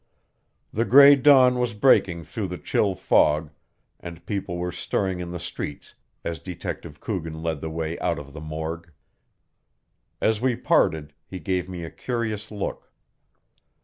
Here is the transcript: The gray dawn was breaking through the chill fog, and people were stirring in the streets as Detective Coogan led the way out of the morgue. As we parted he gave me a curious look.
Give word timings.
The 0.73 0.83
gray 0.83 1.15
dawn 1.15 1.59
was 1.59 1.75
breaking 1.75 2.23
through 2.23 2.47
the 2.47 2.57
chill 2.57 2.95
fog, 2.95 3.51
and 3.99 4.25
people 4.25 4.57
were 4.57 4.71
stirring 4.71 5.19
in 5.19 5.29
the 5.29 5.39
streets 5.39 5.93
as 6.23 6.39
Detective 6.39 6.99
Coogan 6.99 7.43
led 7.43 7.61
the 7.61 7.69
way 7.69 7.99
out 7.99 8.17
of 8.17 8.33
the 8.33 8.41
morgue. 8.41 8.91
As 10.19 10.41
we 10.41 10.55
parted 10.55 11.13
he 11.23 11.37
gave 11.37 11.69
me 11.69 11.83
a 11.83 11.91
curious 11.91 12.49
look. 12.49 12.91